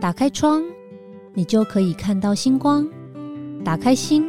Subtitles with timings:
[0.00, 0.62] 打开窗，
[1.34, 2.84] 你就可以看到星光；
[3.64, 4.24] 打开心，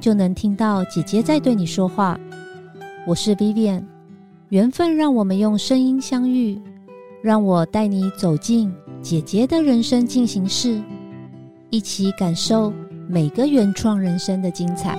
[0.00, 2.18] 就能听到姐姐在对你说话。
[3.06, 3.82] 我是 Vivian，
[4.50, 6.60] 缘分让我们用声音相遇，
[7.22, 10.80] 让我带你走进姐姐的人生进行式，
[11.70, 12.72] 一起感受
[13.08, 14.98] 每个原创人生的精彩。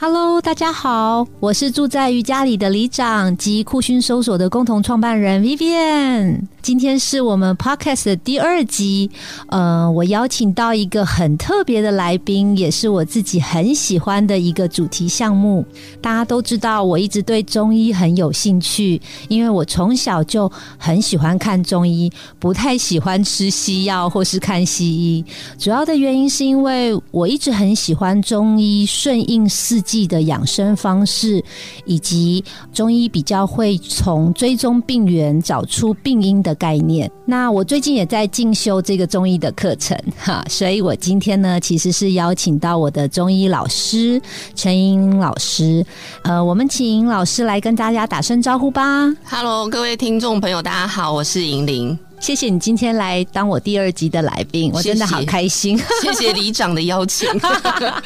[0.00, 6.42] Hello，大家好，我是住在瑜伽里的里长及酷讯搜索的共同创办人 Vivian。
[6.62, 9.10] 今天是我们 Podcast 的第二集，
[9.48, 15.64] 呃，我邀请到一个很特别的来宾，也是我自己很喜欢的一个主题项目。
[16.00, 25.24] 大家都知道，我一直对中医很有兴趣，因为我从小就很喜欢看中医，不太喜欢吃西药或是看西医。
[25.58, 29.82] 主要的原因是因为我一直很喜欢中医顺应四。
[29.88, 31.42] 剂的养生方式，
[31.86, 37.10] 以及中医比较会从追踪病源找出病因的概念。
[37.24, 44.20] 那我最近也在进修这个中医的课程哈，所以我今天呢其实是邀请到我的中医老师
[44.54, 45.84] 陈英老师。
[46.24, 49.08] 呃，我们请老师来跟大家打声招呼吧。
[49.24, 51.98] Hello，各位听众朋友，大家好，我是银玲。
[52.20, 55.78] 谢谢你今天来当我第二集的来宾，我真的好开心。
[56.02, 57.28] 谢谢李长的邀请。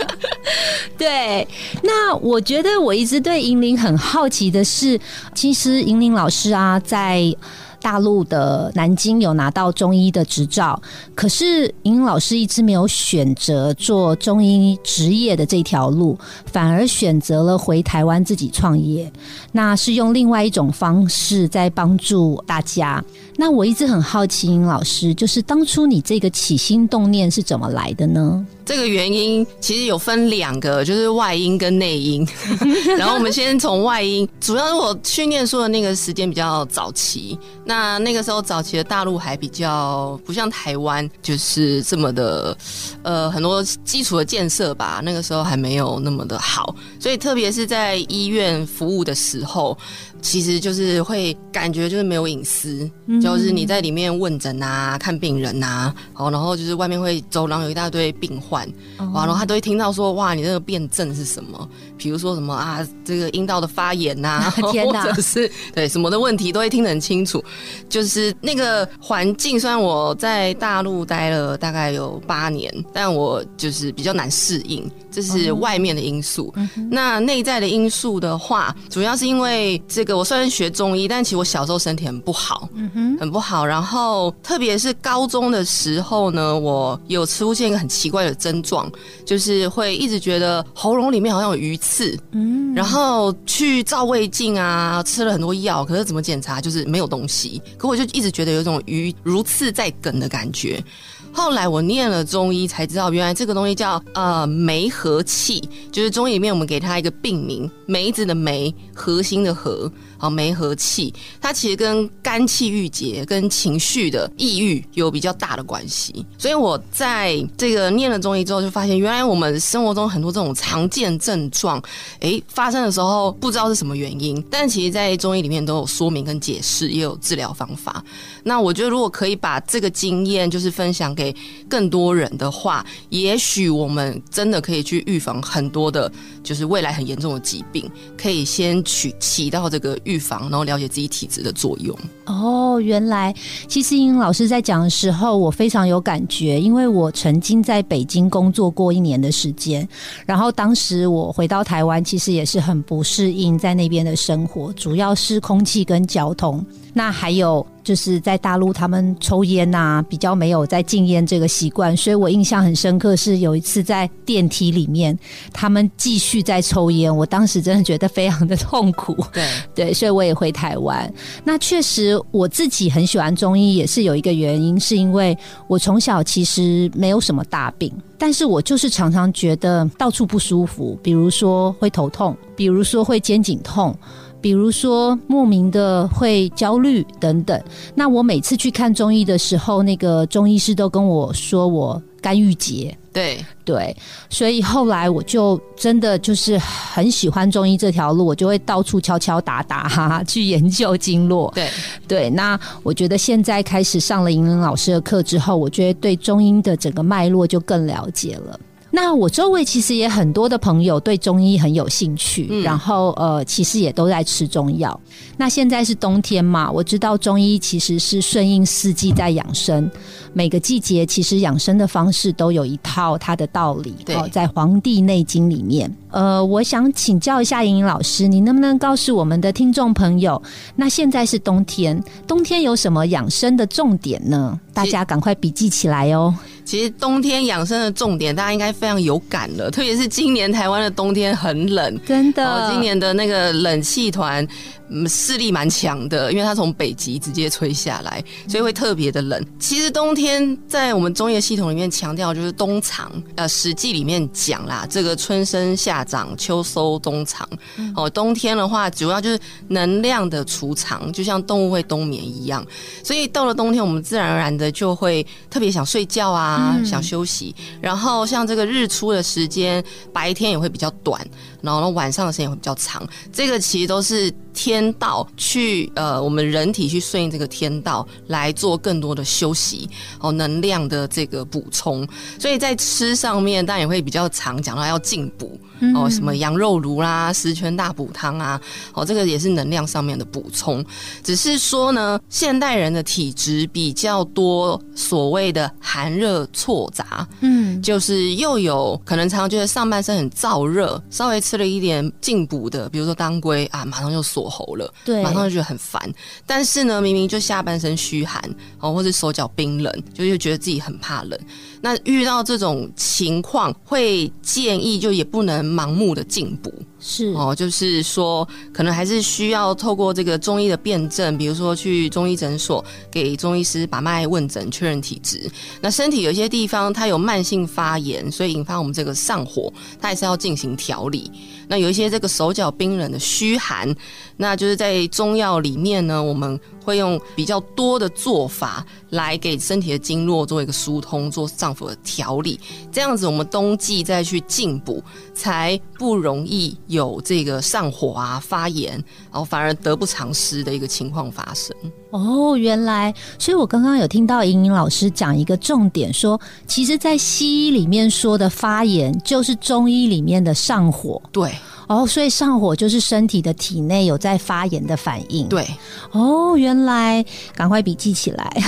[0.96, 1.46] 对，
[1.82, 5.00] 那我觉得我一直对银铃很好奇的是，
[5.34, 7.34] 其实银铃老师啊，在。
[7.82, 10.80] 大陆的南京有拿到中医的执照，
[11.16, 19.10] 可是银铃老师一直没有选择做中医职业的这条路，反而选择了回台湾自己创业。
[19.50, 23.04] 那是用另外一种方式在帮助大家。
[23.36, 28.46] 那我一直很好奇，莹老师，就是当初你这个起心动念是怎么来的呢？
[28.64, 32.26] 这个原因其实有分两个，就是外因跟内因。
[32.96, 37.36] 然后我们先从外因，主要是我去念书的那个时间比较早期。
[37.64, 42.56] 那那个时候早期的大陆还比较不像台湾，就是这么的，
[43.02, 46.74] 呃，很多基础的建设吧，那个时候还没有那么的好。
[47.00, 49.76] 所以特别是在医院服务的时候。
[50.22, 52.88] 其实就是会感觉就是没有隐私，
[53.20, 58.66] 就是你在里面问诊啊、看病人啊，好，然后就是外面会走廊有一大堆病患，
[59.12, 61.68] 哇，然后他都会听到说，哇，你这个辩证是什么？
[61.98, 67.42] 比如说什么啊，这个阴道的发炎 呐，或者是对什么的问题，都会听得很清楚。
[67.88, 76.54] 就是那个环境，虽然我在大陆待了大概有八年，但我就是比较难适应，这是外面的因素。
[76.88, 80.11] 那内在的因素的话，主要是因为这个。
[80.12, 83.64] 我虽然学中医，但其实我小时候身体很不好，嗯哼，很不好。
[83.64, 88.90] 然后特别是高中的时候呢，我有出现一个很奇怪的症状，
[89.24, 100.82] 就是会一直觉得喉咙里面好像有鱼刺，嗯，然后去照胃镜啊，吃了很多药，可是怎么检查就是没有东西，可我就一直觉得有种鱼如刺在梗的感觉。
[101.32, 109.90] 后来我念了中医，才知道原来这个东西叫呃梅核气，就是中医里面我们给它一个病名，梅子的梅，核心的核。
[110.22, 116.24] 啊，梅和气，它其实跟肝气郁结、跟情绪的抑郁有比较大的关系。
[116.38, 121.82] 所以我在这个念了中医之后，就发现原来我们生活中很多这种常见症状，
[122.20, 128.04] 哎，发生的时候不知道是什么原因，但其实，在中医里面都有说明跟解释，也有治疗方法。
[128.44, 131.34] 那我觉得，如果可以把这个经验就是分享给给
[131.68, 136.10] 更多人的话，也许我们真的可以去预防很多的，
[136.42, 137.88] 就是未来很严重的疾病，
[138.20, 139.92] 可以先取起到这个。
[140.04, 141.96] 预防，然后了解自己体质的作用。
[142.26, 143.32] 哦，原来
[143.68, 149.86] 其实英老师在讲的时候，我非常有感觉，因为我曾经在北京工作过一年的时间，
[150.26, 156.64] 然后当时我回到台湾，其实也是很不适应在那边的生活，主要是空气跟交通。
[156.92, 163.16] 那还有就是在大陆，他们抽烟呐，比较没有在禁烟这个习惯，所以我印象很深刻。
[163.16, 165.18] 是有一次在电梯里面，
[165.52, 169.16] 他们继续在抽烟，我当时真的觉得非常的痛苦。
[169.32, 171.12] 对对，所以我也回台湾。
[171.44, 175.36] 那确实我自己很喜欢中医，也是有一个原因，是因为
[175.68, 183.96] 我从小其实没有什么大病，但是我就是常常觉得到处不舒服，比如说会头痛，比如说会肩颈痛。
[184.42, 187.58] 比如说莫名的会焦虑等等，
[187.94, 192.94] 那我每次去看中医的时候，那个中医师都跟我说我肝郁结。
[193.12, 193.94] 对对，
[194.30, 201.52] 所以后来我就真的就是很喜欢中医这条路，我就会到处敲敲打打哈哈 去研究经络。
[201.54, 201.68] 对
[202.08, 208.58] 对，那我觉得现在开始上了银玲老师的课之后，我觉得对中医的整个脉络就更了解了。
[208.94, 215.00] 那我周围其实也很多的朋友对中医很有兴趣，嗯然后呃，其实也都在吃中药。
[215.38, 219.90] 那现在是冬天嘛，我知道中医其实是顺应四季在养生，
[220.34, 223.94] 每个季节其实养生的方式都有一套它的道理。
[224.04, 230.40] 对在《黄帝内经》里面，呃，我想请教一下莹莹老师，你能不能告诉我们的听众朋友，
[230.76, 234.60] 那现在是冬天，冬天有什么养生的重点呢？
[234.74, 236.34] 大家赶快笔记起来哦。
[236.64, 242.00] 其实冬天养生的重点，大家应该非常有感了，特别是今年台湾的冬天很冷。
[242.06, 244.46] 真的，哦，今年的那个冷气团，
[244.92, 249.42] 嗯，势力蛮强的，因为它从北极直接吹下来，所以会特别的冷。
[249.58, 257.48] 其实冬天在我们中医的系统里面强调就是冬藏，呃，《史记》里面讲啦，这个春生夏长，秋收冬藏。
[257.96, 262.64] 哦，冬天的话，主要就是能量的储藏，就像动物会冬眠一样。
[263.02, 267.54] 所以到了冬天，我们自然而然的就会特别想睡觉啊，嗯想休息。
[267.80, 271.24] 然后像这个日出的时间，白天也会比较短，
[271.62, 273.06] 然后呢晚上的时间也会比较长。
[273.32, 279.88] 这个其实都是天道去呃，我们人体去顺应这个天道来做更多的休息
[280.20, 282.06] 哦，能量的这个补充。
[282.38, 285.58] 所以在吃上面，当然也会比较常讲到要进补
[285.94, 288.60] 哦，什么羊肉炉啦、十全大补汤啊，
[288.94, 290.84] 哦，这个也是能量上面的补充。
[291.22, 306.00] 只是说呢，现代人的体质比较多所谓的寒热错杂，嗯，就是又有可能常常觉得上半身很燥热，稍微吃了一点进补的，比如说当归啊，马上就锁喉了，对，马上就觉得很烦。
[306.46, 308.42] 但是呢，明明就下半身虚寒
[308.78, 311.38] 哦，或者手脚冰冷，就又觉得自己很怕冷。
[311.80, 316.72] 那遇到这种情况，会建议就也不能盲目的进步，
[317.04, 325.50] 是哦，就是说，可能还是需要透过这个中医的辩证，比如说去中医诊所给中医师把脉问诊，确认体质。
[325.80, 331.28] 那身体有些地方它有慢性发炎，所以引发我们这个上火，它还是要进行调理。
[331.66, 333.92] 那有一些这个手脚冰冷的虚寒，
[334.36, 342.60] 那就是在中药里面呢，我们会用比较多的做法来给身体的经络做一个疏通，做脏腑的调理。
[342.92, 345.02] 这样子，我们冬季再去进补，
[345.34, 348.92] 才不容易有这个上火啊、发炎，
[349.30, 351.74] 然后反而得不偿失的一个情况发生。
[352.10, 361.20] 哦，原来，所以我刚刚有听到莹莹老师讲一个重点，说，其实，在西医里面说的发炎，就是中医里面的上火。
[361.32, 361.50] 对
[361.88, 365.66] 哦，所以上火就是身体的体内有在发炎的反应。，对，
[366.12, 367.24] 哦，原来，
[367.54, 368.62] 赶快笔记起来。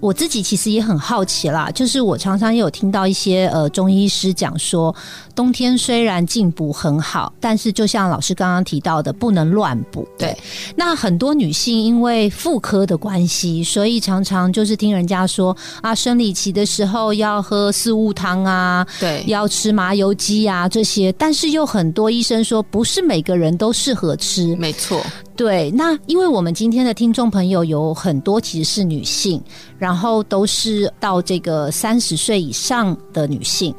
[0.00, 4.94] 我自己其实也很好奇啦，就是我常常也有听到一些呃中医师讲说，
[5.34, 10.06] 冬天虽然进补很好，但是就像老师刚刚提到的，不能乱补。
[10.18, 10.36] 对，
[10.76, 24.54] 那很多女性因为妇科的关系，所以常常就是听人家说啊，生理期的时候要喝四物汤啊，对，要吃麻油鸡啊这些，但是又很多医生说不是每个人都适合吃。
[24.56, 25.02] 没错，
[25.36, 29.40] 对，那因为我们今天的听众朋友有很多其实是女性，
[29.78, 33.74] 然后都是到这个三十岁以上的女性。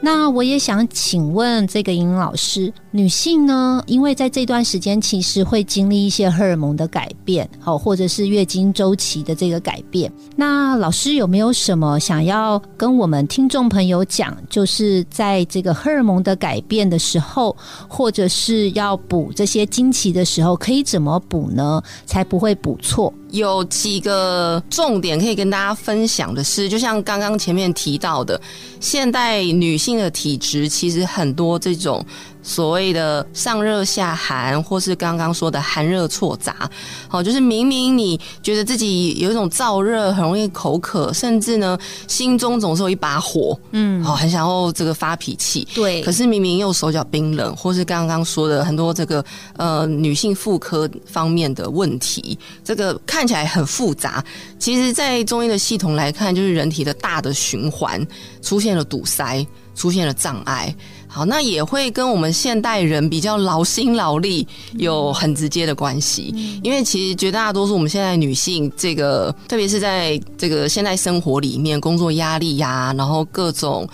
[0.00, 10.10] 那我也想请问这个尹老师，女性呢，因为在这段时间其实会经历一些荷尔蒙的改变，好，或者是月经周期的这个改变。
[10.34, 17.54] 那老师有没有什么想要跟我们听众朋友讲，就是在这个荷尔蒙的改变的时候，
[17.86, 21.82] 或者是要补这些经期的时候，可以怎么补呢？
[22.06, 23.12] 才不会补错？
[23.32, 28.40] 有几个重点可以跟大家分享的是，就像刚刚前面提到的，
[28.80, 32.02] 现代女性的体质其实很多这种
[32.46, 36.70] 所谓的上热下寒，或是刚刚说的寒热错杂，
[37.08, 41.76] 好，就是明明你觉得自己有一种燥热，很容易口渴，甚至呢
[42.06, 49.24] 心中总是有一把火，嗯，哦，很想要这个发脾气，对可是明明又手脚冰冷，或是刚刚说的很多这个
[49.56, 54.24] 呃女性妇科方面的问题，这个看起来很复杂。
[54.56, 58.06] 其实，在中医的系统来看，就是人体的大的循环
[58.40, 60.72] 出现了堵塞，出现了障碍。
[61.16, 73.88] 好，那也会跟我们现代人比较劳心劳力有很直接的关系，因为其实绝大多数我们现在女性，这个特别是在这个现代生活里面，工作压力呀、然后各种。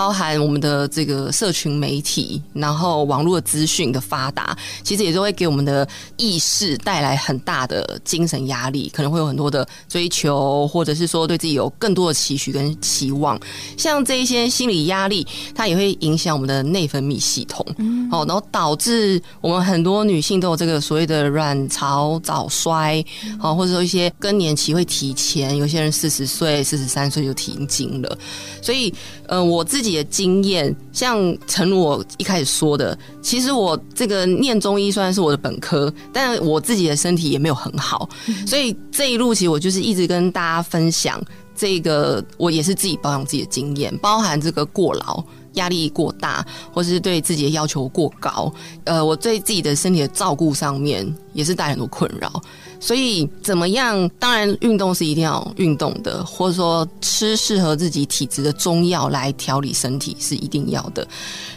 [0.00, 13.38] 包含我们的这个社群媒体，然后网络的资讯的发达，其实也都会给我们的意识带来很大的精神压力，可能会有很多的追求，或者是说对自己有更多的期许跟期望。
[13.76, 17.62] 像这一些心理压力，它也会影响我们的内分泌系统，
[18.10, 23.04] 哦，然后导致我们很多女性都有这个所谓的卵巢早衰，
[23.38, 28.16] 哦，或者说一些更年期会提前，有些人四十岁、四十三岁就停经了。
[28.62, 28.90] 所以，
[29.26, 38.08] 呃，我自己己的经验，像诚如我一开始说的，其实我这个念中医虽然是我的本科，但我自己的身体也没有很好，
[38.46, 41.20] 所以这一路其实我就是一直跟大家分享
[41.54, 45.22] 这个，我也是自己保养自己的经验，包含这个过劳。
[45.54, 48.54] 压力过大，或是对自己的要求过高，
[48.84, 52.40] 呃，我对自己的身体的照顾上面也是带很多困扰。
[52.80, 54.08] 所以怎么样？
[54.18, 61.06] 当然，运动是一定要运动的，或者说吃适合自己体质的中药来调理身体是一定要的。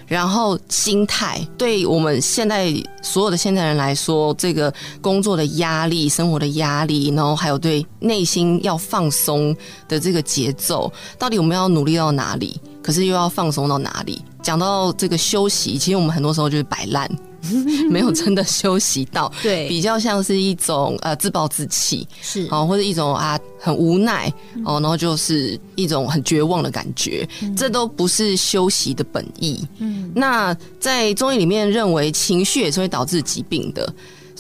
[0.05, 9.55] 然后心态，对我们现在所有的现代人来说，这个工作的压力、生活的压力，然后还有对内心要放松
[9.87, 12.59] 的这个节奏，到底我们要努力到哪里？
[12.83, 14.21] 可是又要放松到哪里？
[14.41, 17.09] 讲到这个休息，其实我们很多时候就是摆烂。
[17.89, 22.47] 没有真的休息到，对，比较像是一种呃自暴自弃，是。
[22.49, 24.31] 哦，或者一种啊很无奈
[24.65, 29.67] 哦，然后就是一种很绝望的感觉，这都不是休息的本意。
[29.79, 33.93] 嗯，那在中医里面认为情绪也是会导致疾病的。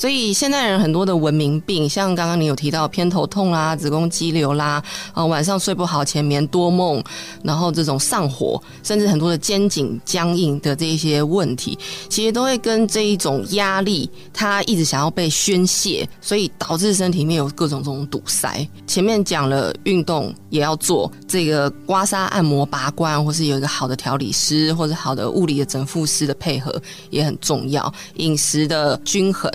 [0.03, 4.83] 所以现代人很多的文明病，像刚刚你有提到偏头痛啦、子宫肌瘤啦，
[5.13, 7.01] 啊晚上睡不好、前眠多梦，
[7.41, 11.79] 然后这种上火，甚至很多的肩颈僵硬的这一些问题，
[12.09, 18.67] 其实都会跟这一种压力，它一直想要被宣泄，所以导致身体里面有各种这种堵塞。
[18.85, 26.77] 前面讲了运动也要做，这个刮痧、按摩、拔罐，或是有一个好的调理师或者好的物理的整复师的配合
[27.09, 29.49] 也很重要，饮食的均衡。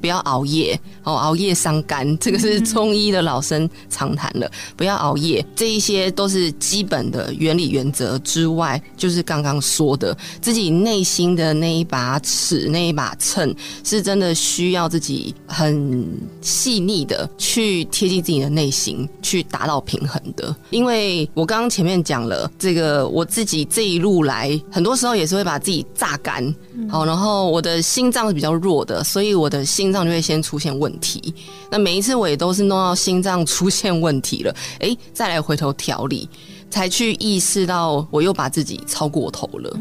[0.00, 4.48] 不要熬夜，哦，熬夜伤肝，这个是中医的老生常谈了。
[4.76, 16.08] 不要熬夜，这一些都是基本的原理原则之外，就是刚刚说的，自己内心的那一把尺、那一把秤，是真的需要自己很
[16.40, 20.54] 细腻的去贴近自己的内心，去达到平衡的。
[20.70, 26.54] 因为我刚刚前面讲了，这个我自己这一路来，很多时候也是会把自己榨干，
[26.88, 29.47] 好，然后我的心脏是比较弱的，所以我。
[29.48, 31.34] 的心脏就会先出现问题，
[31.70, 36.28] 那每一次我也都是弄到心脏出现问题了， 哎，再来回头调理，
[36.70, 39.76] 才去意识到我又把自己超过头了。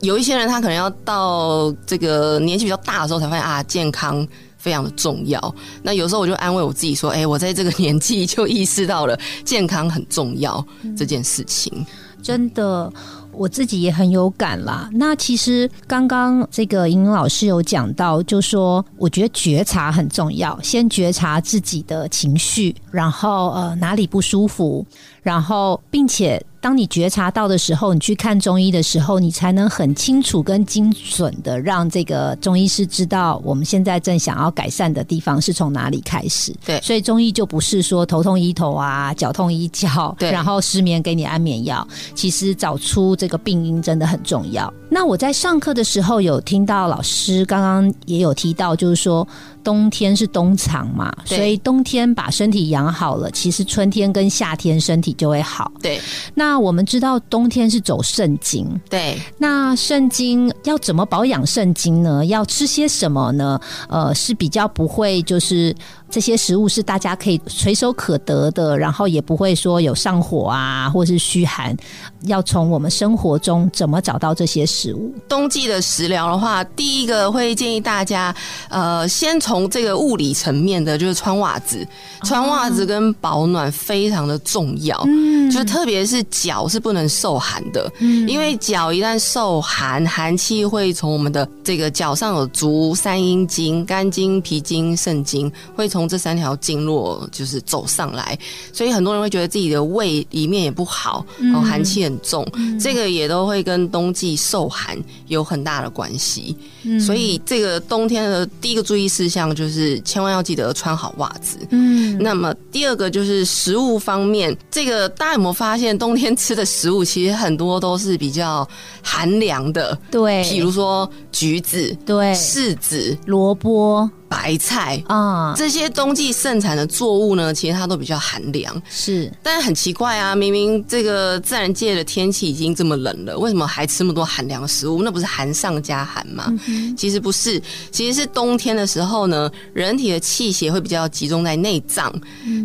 [0.00, 4.26] 有一些人他可能要到这个年纪比较大的时候才发现啊，健康
[4.56, 5.54] 非常的重要。
[5.82, 10.64] 那有时候我就安慰我自己说，哎，我在这个年纪就意识到了健康很重要
[10.96, 11.84] 这件事情，
[12.22, 12.92] 真的。
[13.32, 14.88] 我自己也很有感啦。
[14.92, 24.84] 那其实刚刚这个莹莹老师有讲到，就说我觉得觉察很重要，先觉察自己的情绪，然后呃哪里不舒服，
[25.22, 26.44] 然后并且。
[26.68, 36.54] 当你觉察到的时候，你去看中医的时候，你才能很清楚跟精准的让这个中医师知道我们现在正想要改善的地方是从哪里开始。
[36.66, 41.88] 对，所以中医就不是说头痛医头啊，脚痛医脚，对， 然后失眠给你安眠药。
[42.14, 44.70] 其实找出这个病因真的很重要。
[44.90, 49.26] 那我在上课的时候有听到老师刚刚也有提到，就是说。
[49.68, 55.70] 冬天是冬藏嘛，所以冬天把身体养好了，其实春天跟夏天身体就会好。
[55.82, 56.00] 对，
[56.32, 62.24] 那我们知道冬天是走肾经，对，那肾经要怎么保养肾经呢？
[62.24, 63.60] 要吃些什么呢？
[63.90, 65.76] 呃，是比较不会就是。
[66.10, 71.76] 这些食物是大家可以随手可得的，然后也不会说有上火啊，或是虚寒。
[72.22, 75.14] 要从我们生活中怎么找到这些食物？
[75.28, 78.34] 冬季的食疗的话，第一个会建议大家，
[78.68, 81.86] 呃，先从这个物理层面的，就是穿袜子。
[82.24, 98.38] 穿袜子跟保暖非常的重要，嗯，就特别是脚是不能受寒的，嗯，因为脚一旦受寒，寒气会从我们的这个脚上有足三阴经、肝经、脾经、肾经，会从从这三条经络就是走上来，
[98.72, 102.46] 所以很多人会觉得自己的胃里面也不好，然后寒气很重，
[102.80, 106.56] 这个也都会跟冬季受寒有很大的关系。
[107.04, 111.58] 所以这个冬天的第一个注意事项就是千万要记得穿好袜子。
[111.70, 118.66] 嗯，那么第二个就是食物方面，这个大家有没有发现冬天吃的食物其实很多都是比较
[119.02, 119.98] 寒凉的？
[120.12, 124.08] 对，比如说橘子，对，柿子，萝卜。
[124.28, 128.80] 白菜啊，这些冬季盛产的作物呢，其实它都比较寒凉。
[128.88, 135.02] 是，但是很奇怪啊，明明这个自然界的天气已经这么冷了，为什么还吃那么多寒凉食物？
[135.02, 136.52] 那不是寒上加寒吗？
[136.96, 142.12] 其实不是，其实是冬天的时候呢，人体的气血会比较集中在内脏，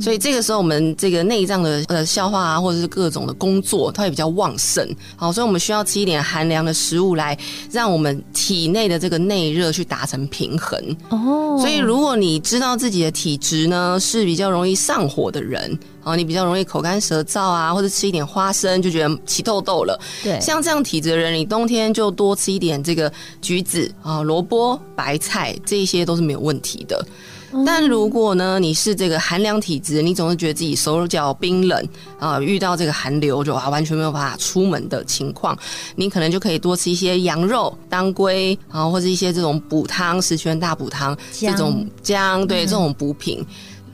[0.02, 4.86] 所以这个时候我们这个内脏的呃消化啊，或者是各种的工作，它会比较旺盛。
[5.16, 7.38] 好，所以我们需要吃一点寒凉的食物来
[7.72, 10.78] 让我们体内的这个内热去达成平衡。
[11.10, 11.53] 哦。
[11.56, 20.00] 哦，所以如果你知道自己的体质呢是比较容易上火的人，哦，你比较容易口干舌燥啊，或者吃一点花生就觉得起痘痘了。
[20.24, 27.06] 对，像这样体质的人，你冬天就多吃一点这个橘子啊、萝卜、白菜，这些都是没有问题的。
[27.66, 31.88] 但如果呢，你是这个寒凉体质，你总是觉得自己手脚冰冷
[32.20, 35.58] 啊、遇到这个寒流就啊完全没有办法出门的情况，
[35.96, 43.46] 你可能就可以多吃一些羊肉、当归啊，或者一些这种补汤、十全大补汤这种姜，对、这种补品，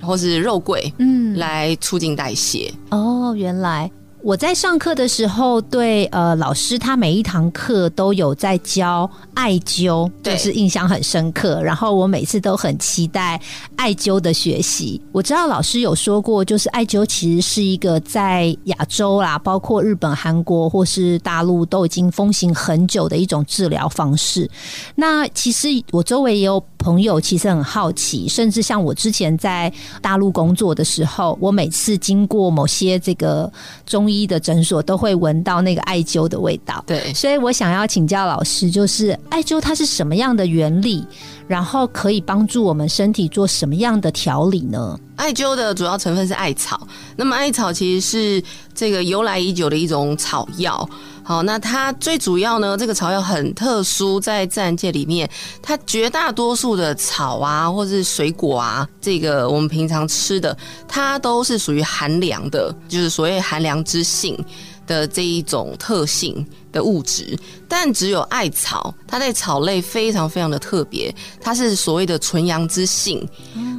[0.01, 2.73] 或是肉桂，嗯，来促进代谢。
[2.91, 3.89] 哦，原来
[4.29, 11.59] 我在上课的时候，对呃老师他每一堂课都有在教艾灸，就是印象很深刻。
[11.63, 13.41] 然后我每次都很期待
[13.75, 15.01] 艾灸的学习。
[15.11, 24.47] 我知道老师有说过，就是艾灸其实是一个在亚洲啦，包括日本、韩国或是大陆都已经风行很久的一种治疗方式。
[24.93, 33.51] 那其实我周围也有朋友，其实很好奇，甚至像我之前在大陆工作的时候，我每次经过某些这个
[33.87, 36.83] 中医的诊所，都会闻到那个艾灸的味道。
[36.85, 41.05] 对，所以我想要请教老师，就是艾灸它是什么样的原理，
[41.49, 44.95] 然后可以帮助我们身体做什么样的调理呢？
[45.15, 48.43] 艾灸的主要成分是艾草，那么艾草其实是
[48.75, 50.87] 这个由来已久的一种草药。
[51.23, 55.27] 好，那它最主要呢，这个草药很特殊，在自然界里面，
[55.59, 60.55] 它绝大多数的草啊，或是水果啊，这个我们平常吃的，
[60.87, 64.37] 它都是属于寒凉的，就是所谓寒凉之性
[64.85, 67.37] 的这一种特性的物质。
[67.67, 73.27] 但只有艾草，它在草类非常非常的特别，它是所谓的纯阳之性。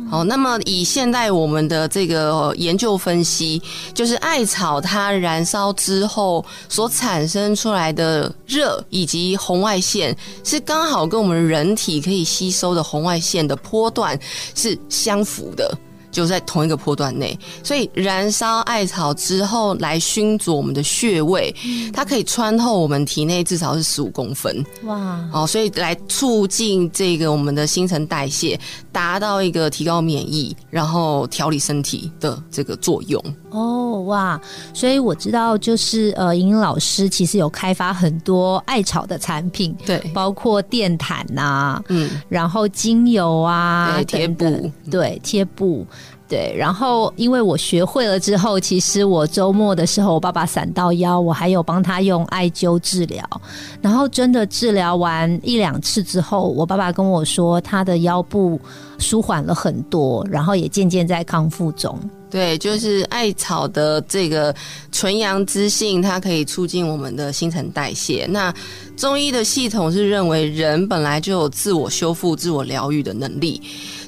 [0.08, 3.62] 好，那么以现代我们的这个呃研究分析，
[3.94, 14.18] 就是艾草它燃烧之后所产生出来的热以及红外线，是刚好跟我们人体可以吸收的红外线的波段
[14.54, 15.76] 是相符的。
[16.10, 21.54] 就在同一个波段内，所以燃烧艾草之后来熏灼我们的穴位，
[21.92, 24.64] 它可以穿透我们体内至少是十五公分。
[24.84, 28.58] 哇，哦，所以来促进这个我们的新陈代谢，
[28.90, 33.22] 达到一个提高免疫，然后调理身体的这个作用。
[33.50, 34.40] 哦哇，
[34.72, 45.86] 所以我知道，就是呃，莹莹老师其实有开发很多艾草的产品，对，包括电毯呐、嗯，然后精油啊，对贴布对，贴布。
[46.28, 53.24] 对，然后因为我学会了之后，其实我周末的时候，我爸爸闪到腰，我还有帮他用艾灸治疗，
[53.82, 58.60] 然后真的治疗完一两次之后，我爸爸跟我说，他的腰部
[59.00, 61.98] 舒缓了很多，然后也渐渐在康复中。
[62.30, 64.54] 对，就是艾草的这个
[64.92, 68.24] 纯阳之性，它可以促进我们的新陈代谢。
[68.30, 68.54] 那
[68.96, 73.60] 中医的系统是认为人本来就有自我修复、自我疗愈的能力，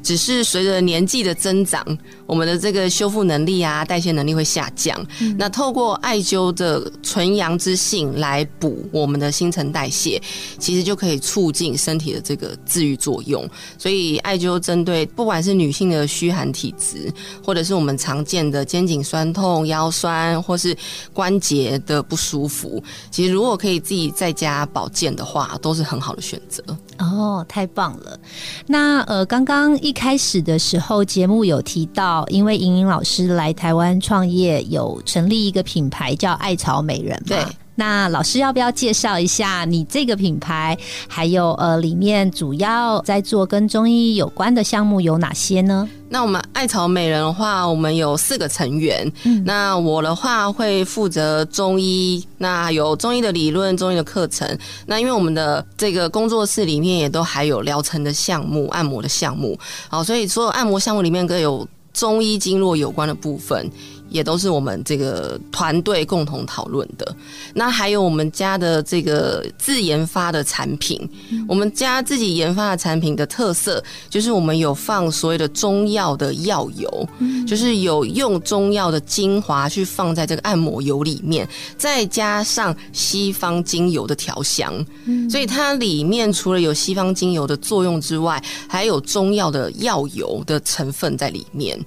[0.04, 1.84] 只是随着年纪的增长，
[2.24, 5.04] 我们的这个修复能力啊、代谢能力会下降。
[5.36, 10.22] 那透过艾灸的纯阳之性来补我们的新陈代谢，
[10.60, 13.44] 其实就可以促进身体的这个治愈作用。
[13.78, 17.12] 所以艾灸针对不管是女性的虚寒体质，
[17.44, 20.76] 或者是我们常见的肩颈酸痛、腰酸，或是
[21.12, 26.62] 关节的不舒服，其实如果可以自己在家保健的话，都是很好的选择。
[26.98, 28.18] 哦，太棒了！
[28.66, 37.36] 那呃，刚刚一开始的时候，节目有提到，因为莹莹老师来台湾创业，有成立一个品牌叫艾草美人嘛。
[37.36, 37.46] 对。
[37.82, 40.78] 那老师要不要介绍一下你这个品牌？
[41.08, 45.88] 还有呃，里面主要在做跟中医有关的项目有哪些呢？
[46.08, 49.10] 那我们艾草美人的话，我们有四个成员。
[49.24, 54.56] 嗯那我的话会负责中医，那有中医的理论、中医的课程。
[54.86, 63.68] 那因为我们的这个工作室里面也都还有疗程的项目、按摩的项目，好，所以所有按摩项目里面各有中医经络有关的部分。
[64.12, 67.16] 也都是我们这个团队共同讨论的。
[67.54, 71.00] 那还有我们家的这个自研发的产品，
[71.48, 77.08] 我们家自己研发的产品的特色就是我们有放所谓的中药的药油，
[77.46, 84.84] 就是有用中药的精华去放在这个按摩油里面，再加上西方精油的调香，
[85.30, 91.78] 所以它里面除了有西方精油的作用之外，还有中药的药油的成分在里面。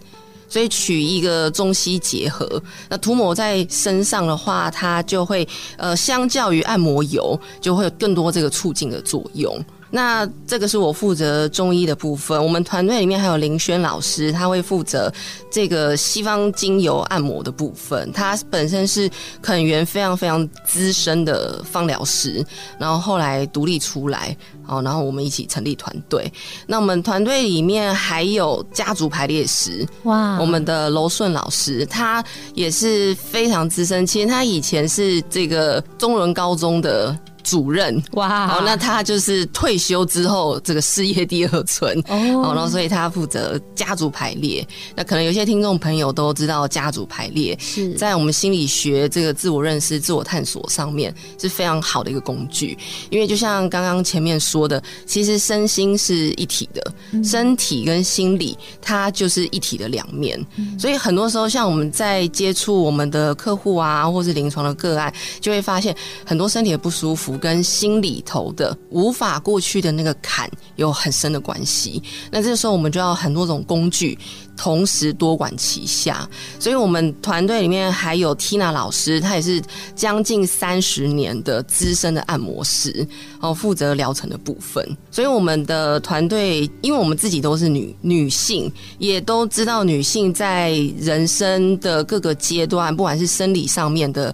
[0.55, 9.53] 所以取一个中西结合，那涂抹在身上的话，它就会呃，相较于按摩油，就会有更多这个促进的作用。
[9.95, 15.09] 那这个是我负责中医的部分，我们团队里面还有林轩老师，他会负责
[15.49, 18.11] 这个西方精油按摩的部分。
[18.11, 19.09] 他本身是
[19.41, 22.45] 肯源非常非常资深的芳疗师，
[22.77, 24.35] 然后后来独立出来，
[24.67, 26.29] 哦，然后我们一起成立团队。
[26.67, 32.21] 那我们团队里面还有家族排列师，哇，我们的楼顺老师，他
[32.53, 37.17] 也是非常资深，其实他以前是这个中伦高中的。
[37.45, 44.67] 主任哇，好，那他就是退休之后这个事业第二春哦，然后所以他负责家族排列。
[44.95, 52.75] 那可能有些听众朋友都知道，家族排列是在我们心理学这个自我认识、自我探索上面是非常好的一个工具。
[53.11, 60.43] 因为就像刚刚前面说的，其实身心是一体的，身体跟心理它就是一体的两面。
[60.79, 67.34] 所以很多时候，像我们在接触我们的客户啊，或是临床的个案，就会发现很多身体的不舒服。
[67.37, 72.01] 跟心里头的无法过去的那个坎有很深的关系。
[72.31, 74.17] 那这时候，我们就要很多种工具，
[74.55, 76.27] 同时多管齐下。
[76.59, 79.61] 所以，我们团队里面还有 Tina 老师，她也是
[79.95, 82.91] 将近三十年的资深的按摩师，
[83.33, 84.85] 然后负责疗程的部分。
[85.11, 94.33] 所以，我们的团队，因为我们自己都是女女性，也都知道女性在人生的各个阶段，不管是生理上面的。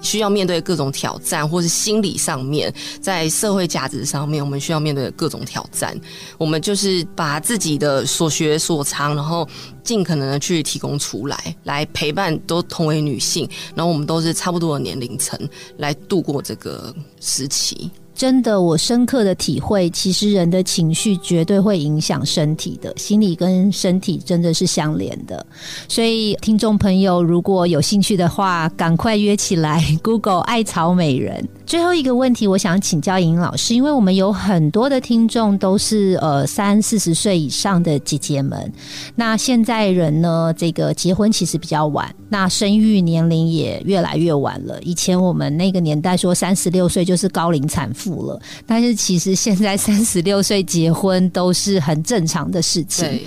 [0.00, 5.98] 需要面对各种挑战，或是心理上面，在社会价值上面，我们需要面对各种挑战。
[6.36, 9.48] 我们就是把自己的所学所长，然后
[9.82, 15.38] 尽可能的去提供出来，来陪伴都同为女性，然后我们都是差不多的年龄层，
[15.78, 17.90] 来度过这个时期。
[18.18, 25.46] 真的，我深刻的体会，其实人的情绪绝对会影响身体的，心理跟身体真的是相连的。
[25.88, 29.84] 所以，听众朋友如果有兴趣的话，赶快约起来。
[30.02, 31.48] Google 艾草美人。
[31.68, 38.72] 最后一个问题，我想请教莹老师，因为我们有很多的听众都是呃三四十岁以上的姐姐们。
[39.14, 44.80] 那现在人呢，这个结婚其实比较晚，那生育年龄也越来越晚了。
[44.80, 53.20] 以前我们那个年代说三十六岁就是高龄产妇了，但是其实现在三十六岁结婚都是很正常的事情。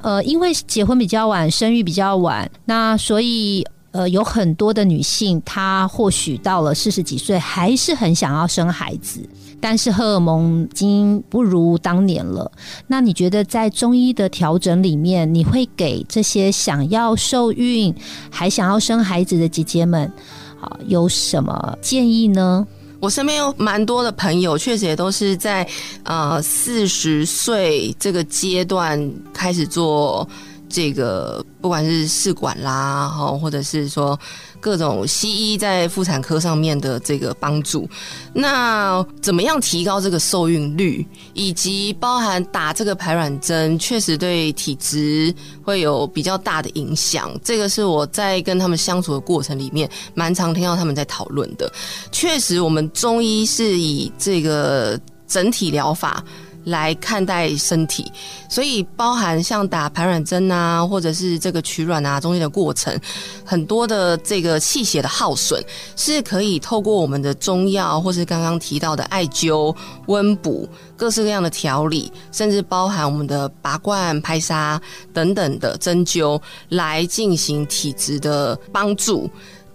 [0.00, 3.62] 呃，因为结婚比较晚，生育比较晚，那所以。
[3.92, 9.20] 呃，有很多的女性，她或许到了四十几岁，还是很想要生孩子，
[9.60, 12.50] 但是荷尔蒙已经不如当年了。
[12.86, 17.94] 那你觉得在中医的调整里面，你会给这些想要受孕
[18.30, 20.10] 还想要生孩子的姐姐们，
[20.58, 22.66] 啊，有什么建议呢？
[22.98, 25.68] 我身边有蛮多的朋友，确实也都是在
[26.04, 30.26] 呃四十岁这个阶段开始做。
[30.72, 34.18] 这个不管是试管啦，哈，或者是说
[34.58, 37.86] 各种西医在妇产科上面的这个帮助，
[38.32, 45.32] 那怎么样提高这个受孕率，以及包含打这个排卵针，确实对体质
[45.62, 47.30] 会有比较大的影响。
[47.44, 51.70] 这个是我在跟他们相处的过程里面，蛮常听到他们在讨论的。
[52.10, 56.24] 确实，我们中医是以这个整体疗法。
[56.64, 58.10] 来看待身体，
[58.48, 62.96] 所以包含像打排卵针啊，或者是这个取卵啊中间的过程，
[63.44, 65.62] 很多的这个气血的耗损，
[65.96, 69.74] 是可以透过我们的中药，或是刚刚提到的艾灸、
[70.06, 74.80] 温补、各式各样的调理，甚至包含我们的拔罐、拍痧
[75.12, 79.28] 等等的针灸，来进行体质的帮助。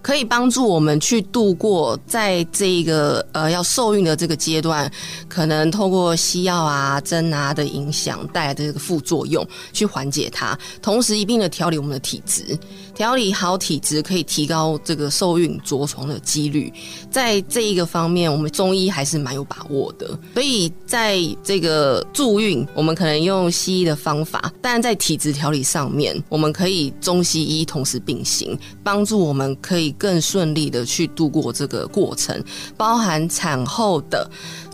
[0.08, 4.90] 可以帮助我们去度过在这个呃要受孕的这个阶段，
[5.28, 12.58] 可能透过西药啊、针啊的影响带来的这个副作用，去缓解它，同时一并的调理我们的体质。
[12.98, 16.74] 调理好体质可以提高这个受孕着床的几率，
[17.12, 20.20] 在这一个方面，我们中医还是蛮有把握的。
[20.34, 32.44] 所以在这个助孕，我们可能用西医的方法，但在体质调理上面，我们可以中西医同时并行，帮助我们可以更顺利的去度过这个过程，
[32.76, 34.28] 包含产后的。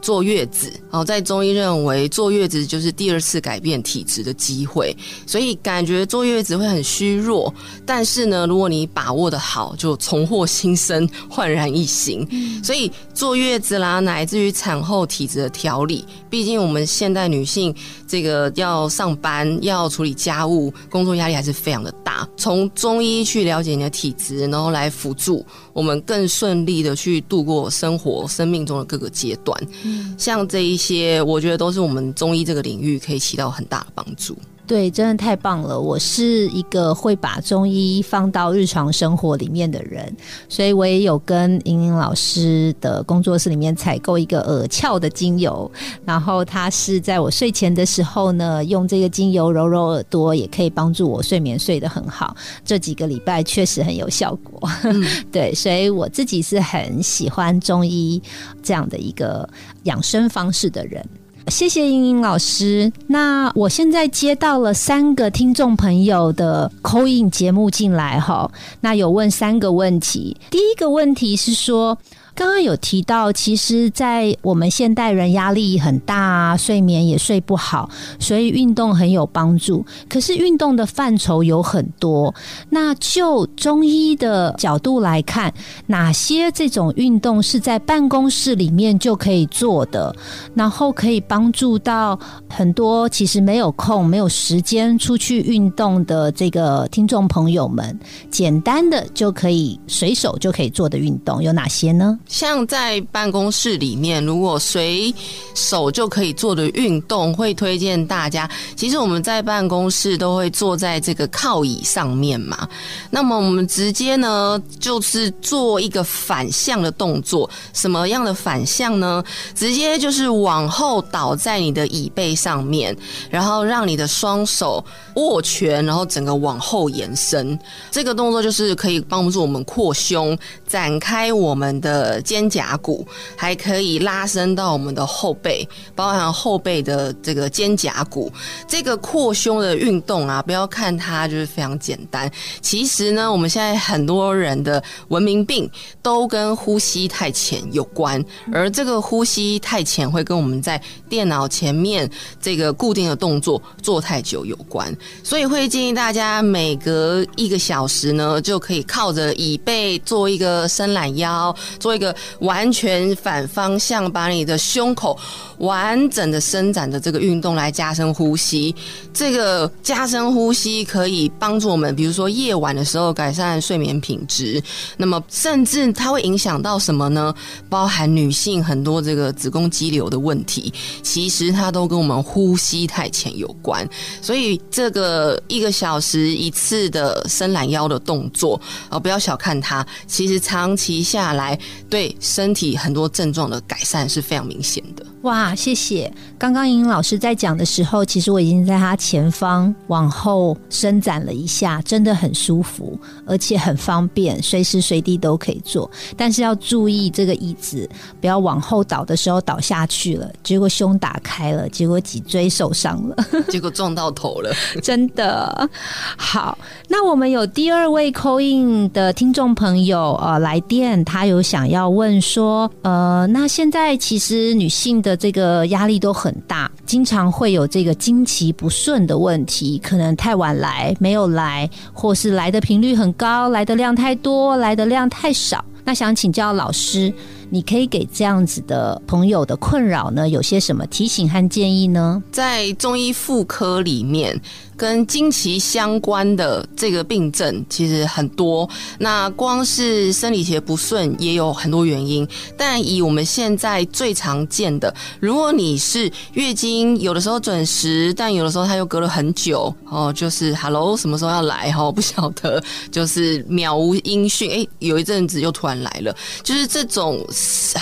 [0.03, 7.51] 坐月子，哦，在中医认为坐月子就是第二次改变体质的机会，所以感觉坐月子会很虚弱，
[7.85, 12.27] 但是呢，如果你把握的好，就重获新生，焕然一新。
[12.61, 17.73] 所以坐月子啦，乃至于产后体质的调理，毕竟我们现代女性
[18.13, 22.29] 这个要上班，要处理家务，工作压力还是非常的大。
[22.37, 29.59] 从中医去了解你的体质，然后来辅助我们更顺利的去度过生活、生命中的各个阶段。
[29.83, 34.37] 嗯像这一些，我觉得都是我们中医这个领域可以起到很大的帮助。
[34.65, 35.77] 对，真的太棒了！
[35.77, 40.15] 我是一个会把中医放到日常生活里面的人，
[40.47, 45.69] 所以我也有跟莹莹老师的工作室里面采购一个耳翘的精油，
[46.05, 52.33] 然后它是在我睡前的时候呢，用这个精油揉揉耳朵，也可以帮助我睡眠睡得很好。
[52.63, 54.69] 这几个礼拜确实很有效果，
[55.29, 58.21] 对，所以我自己是很喜欢中医
[58.63, 59.47] 这样的一个
[59.83, 61.05] 养生方式的人。
[61.47, 62.91] 谢谢英英老师。
[63.07, 68.49] 那我现在接到了三个听众朋友的口音节目进来哈，
[68.81, 70.35] 那有问三个问题。
[70.49, 71.97] 第一个问题是说。
[72.35, 77.87] 刚刚有提到，其实，在我们现代人压力很大啊，睡眠也睡不好，
[78.19, 79.85] 所以运动很有帮助。
[80.09, 82.33] 可是运动的范畴有很多，
[82.69, 85.53] 那就中医的角度来看，
[85.87, 90.15] 哪些这种运动是在办公室里面就可以做的，
[90.55, 92.19] 然后可以帮助到
[92.49, 97.97] 很多其实没有空、没有时间出去运动的这个听众朋友们，
[98.31, 102.17] 简单的就可以随手就可以做的运动有哪些呢？
[102.27, 105.13] 像在办公室里面，如果随
[105.53, 108.49] 手就可以做的运动，会推荐大家。
[108.75, 112.67] 其实我们在办公室都会坐在这个靠椅上面嘛，
[113.11, 117.47] 那么我们直接呢，就是做一个反向的动作。
[117.73, 119.23] 什么样的反向呢？
[119.53, 122.95] 直接就是往后倒在你的椅背上面，
[123.29, 124.83] 然后让你的双手
[125.15, 127.57] 握拳，然后整个往后延伸。
[127.91, 132.12] 这个动作就是可以帮助我们扩胸，展开我们的。
[132.21, 138.31] 肩胛骨还可以拉伸到我们的后背，包含后背的这个肩胛骨。
[138.67, 142.31] 这个扩胸的运动啊，不要看它就是非常简单。
[142.61, 145.69] 其实呢，我们现在很多人的文明病
[146.01, 152.09] 都跟呼吸太浅有关，而这个呼吸太浅会跟我们在电脑前面
[152.41, 154.95] 这个固定的动作做太久有关。
[155.23, 162.02] 所以会建议大家每隔一个小时呢，就可以靠着椅背做一个伸懒腰，做一个。
[162.03, 165.17] 个完全反方向，把你的胸口
[165.59, 168.75] 完整的伸展的这个运动来加深呼吸。
[169.13, 174.61] 这个加深呼吸可以帮助我们，比如说夜晚的时候改善睡眠品质。
[174.97, 177.33] 那么，甚至它会影响到什么呢？
[177.69, 183.87] 包含女性很多这个子宫肌瘤的问题，其实它都跟我们呼吸太浅有关。
[184.21, 191.57] 所以，这个一个小时一次的伸懒腰的动作啊，不要小看它，其实长期下来。
[191.93, 195.05] 对身体很多症状的改善是非常明显的。
[195.23, 196.11] 哇，谢谢！
[196.37, 205.89] 刚刚莹莹老师在讲的时候，其实我已经在他前方往后伸展了一下，真的很舒服，而且很方便，随时随地都可以坐。
[206.17, 213.15] 但是要注意这个椅子不要往后倒的时候倒下去了，结果胸打开了，结果脊椎受伤了，
[213.47, 215.69] 结果撞到头了， 真的。
[216.17, 216.57] 好，
[216.89, 235.63] 那我们有第二位 coin 的听众朋友呃来电，他有想要问说，呃，那现在其实女性的这个压力都很大，经常会有这个经期不顺的问题，可能太晚来没有来，或是来的频率很高，来的量太多，来的量太少。
[235.85, 237.13] 那想请教老师，
[237.53, 242.23] 你可以给这样子的朋友的困扰呢，有些什么提醒和建议呢？
[242.31, 244.41] 在中医妇科里面。
[244.75, 252.27] 跟经期相关的这个病症其实很多，那光是生理期不顺也有很多原因。
[252.57, 261.91] 但以我们现在最常见的，如果你是月经有的时候准时，但有的时候它又隔了很久哦，就是 Hello 什么时候要来哈？
[261.91, 262.61] 不晓得，
[262.91, 264.49] 就是渺无音讯。
[264.51, 267.23] 哎，有一阵子又突然来了，就是这种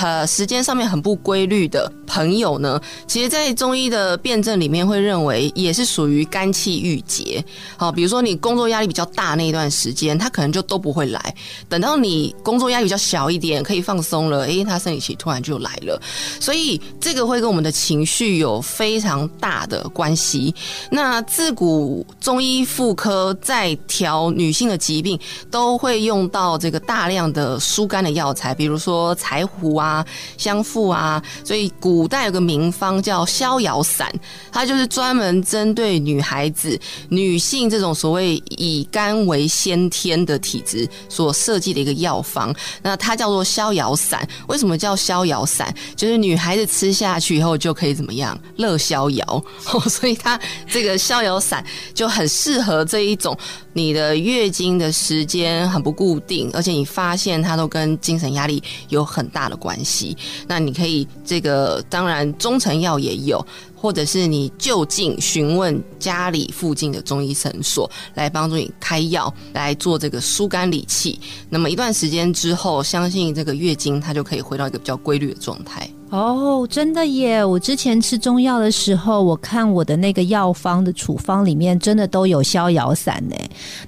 [0.01, 6.81] 呃时间上面很不规律的朋友呢，其实，在中医的辩证里面会认为也是属于肝气。
[6.81, 7.43] 郁结，
[7.77, 11.35] 好，比如说你工作压力比较大那一段时间，他可能就都不会来。
[11.69, 16.01] 等到你工作压力比较小一点，可以放松了，诶，他生理期突然就来了。
[16.39, 20.53] 所以这个会跟我们的情绪有非常大的关系。
[20.89, 25.19] 那自古中医妇科在调女性的疾病，
[25.51, 30.05] 都会用到这个大量的疏肝的药材，比如说柴胡啊、
[30.37, 31.21] 香附啊。
[31.43, 34.11] 所以古代有个名方叫逍遥散，
[34.51, 36.79] 它就是专门针对女孩子。
[37.09, 44.27] 女性这种所谓以肝为先天的体质所设计的一个药方，那它叫做逍遥散。
[44.47, 45.73] 为什么叫逍遥散？
[45.95, 49.43] 就是女孩子吃下去以后就可以怎么样，乐逍遥。
[49.89, 53.37] 所以它这个逍遥散就很适合这一种
[53.73, 60.15] 你的月经的时间很不固定，而且你发现它都跟精神压力有很大大的关系。
[60.47, 63.43] 那你可以这个当然中成药也有。
[63.81, 71.19] 或者是你就近询问家里附近的中医诊所，来帮助你开药来做这个疏肝理气。
[71.49, 75.89] 那么一段时间之后，相信这个月经它就可以回到一个比较规律的状态。
[76.11, 77.43] 哦，真的耶！
[77.43, 83.35] 我之前吃中药的时候，我看我的那个药方的处方里面，真的都有逍遥散呢。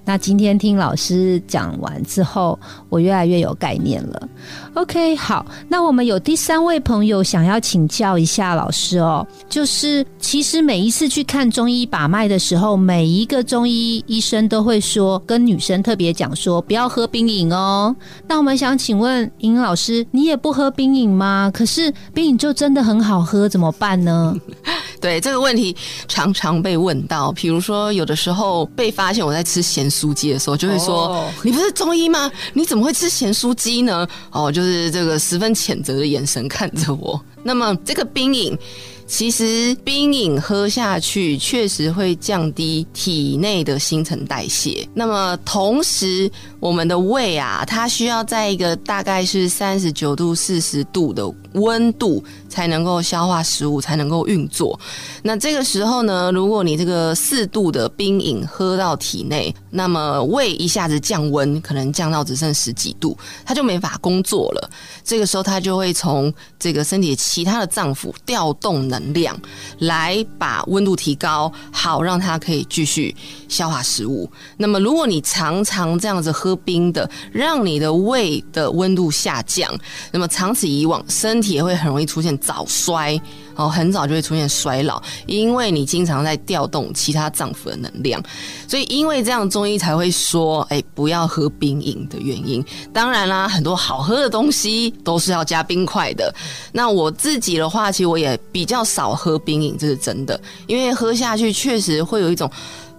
[0.05, 2.57] 那今天听老师讲完之后，
[2.88, 4.29] 我越来越有概念了。
[4.73, 17.93] OK，好，那我们有第三位朋友想要请教一下老师哦，就是其实每一次去看中医把脉的时候，每一个中医医生都会说，跟女生特别讲说，不要喝冰饮哦。
[18.29, 21.51] 那我们想请问尹老师，你也不喝冰饮吗？
[21.53, 21.93] 可是。
[22.13, 24.36] 冰饮就真的很好喝，怎么办呢？
[25.02, 25.76] 对这个问题
[26.08, 32.32] 常常被问到，比如说有的时候被发现我在吃咸酥鸡的时候，就会说：“你不是中医吗？
[32.54, 37.19] 你怎么会吃咸酥鸡呢？”哦，就是这个十分谴责的眼神看着我。
[37.43, 38.58] 那么这个冰饮。
[39.06, 44.88] 其实冰饮喝下去确实会降低体内的新陈代谢。
[44.93, 46.32] 那么同时，
[46.63, 54.80] 我们的胃啊，它需要在一个大概是三十九度、四十度的温度才能够消化食物，才能够运作。
[55.21, 64.69] 那这个时候呢，如果你这个四度的冰饮喝到体内，那么胃一下子降温，可能降到只剩十几度，它就没法工作了。
[65.04, 68.88] 这个时候，它就会从这个身体其他的脏腑调动。
[68.88, 69.36] 能量
[69.80, 73.15] 来把温度提高，好让它可以继续
[73.47, 74.30] 消化食物。
[74.58, 79.73] 那么，如果你常常这样子喝冰的，让你的胃的温度下降，
[80.11, 83.19] 那么长此以往，身体也会很容易出现早衰。
[83.55, 88.19] 哦，很早就会出现衰老，因为你经常在调动其他脏腑的能量，
[88.67, 92.65] 所以因为这样中医才会说，哎，不要喝冰饮的原因。
[92.91, 96.33] 当然啦，很多好喝的东西都是要加冰块的。
[96.71, 102.49] 那我自己的话，其实我也比较少喝冰饮，这是真的，因为喝下去确实会有一种。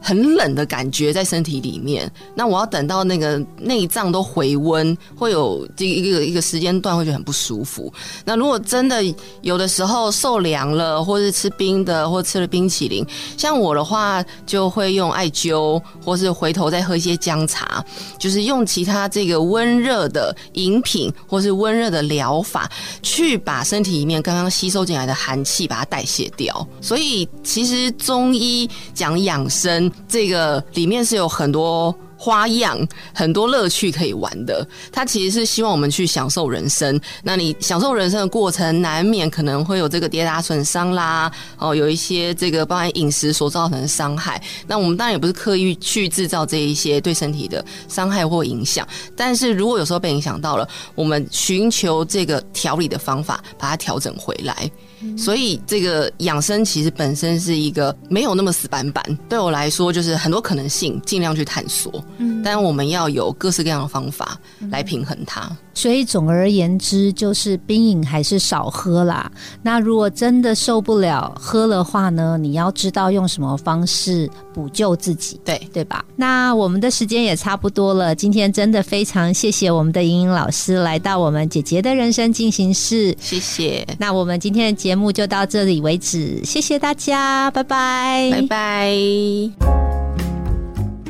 [0.04, 7.90] 很冷的感觉在身体里面，那我要等到那个内脏都回温，会有这一个一个时间段会觉得很不舒服。
[8.22, 9.02] 那如果真的
[9.40, 13.02] 有的时候受凉了，或是吃冰的，或吃了冰淇淋，
[13.38, 17.82] 像我的话就会用艾灸，或是回头再喝一些姜茶，
[18.18, 26.68] 就是用其他这个温热的饮品或是温热的疗法，去把身体里面刚刚吸收进来的寒气把它代谢掉。
[26.82, 29.90] 所以其实中医讲养生。
[30.08, 32.78] 这个里面是有很多花样、
[33.12, 34.66] 很多乐趣可以玩的。
[34.90, 36.98] 它其实是希望我们去享受人生。
[37.22, 44.42] 那你享受人生的过程，难免可能会有这个跌打损伤啦，哦，有一些这个包含饮食所造成的伤害。
[44.66, 48.86] 那我们当然也不是刻意去制造这一些对身体的伤害或影响。
[49.14, 54.70] 但是如果有时候被影响到了，我们寻求这个调理的方法，把它调整回来。
[55.16, 59.04] 所以，这个养生其实本身是一个没有那么死板板。
[59.28, 62.04] 对我来说，就是很多可能性，尽量去探索。
[62.18, 64.38] 嗯，但我们要有各式各样的方法
[64.70, 65.50] 来平衡它。
[65.74, 69.30] 所以，总而言之，就是冰饮还是少喝啦。
[69.62, 72.38] 那如果真的受不了喝的话呢？
[72.38, 76.04] 你要知道用什么方式补救自己，对对吧？
[76.14, 78.14] 那我们的时间也差不多了。
[78.14, 83.84] 今天真的非常谢谢我们的莹莹老师来到我们姐姐的人生进行式，谢谢。
[83.98, 88.98] 那我们今天的节目就到这里为止，谢谢大家，拜拜，拜拜。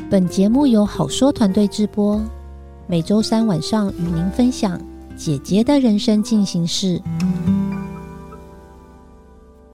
[0.09, 2.21] 本节目由好说团队直播。
[2.87, 4.79] 每周三晚上与您分享
[5.17, 7.01] 姐姐的人生进行式。